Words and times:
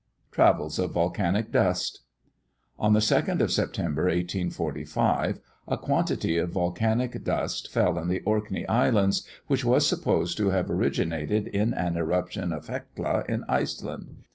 TRAVELS 0.31 0.79
OF 0.79 0.93
VOLCANIC 0.93 1.51
DUST. 1.51 1.99
On 2.79 2.93
the 2.93 2.99
2nd 2.99 3.39
of 3.39 3.51
September, 3.51 4.05
1845, 4.05 5.39
a 5.67 5.77
quantity 5.77 6.39
of 6.39 6.49
volcanic 6.49 7.23
dust 7.23 7.71
fell 7.71 7.99
in 7.99 8.07
the 8.07 8.21
Orkney 8.21 8.67
Islands, 8.67 9.27
which 9.45 9.63
was 9.63 9.85
supposed 9.85 10.37
to 10.37 10.49
have 10.49 10.71
originated 10.71 11.45
in 11.49 11.75
an 11.75 11.97
eruption 11.97 12.51
of 12.51 12.65
Hecla 12.67 13.25
in 13.29 13.43
Iceland. 13.47 14.23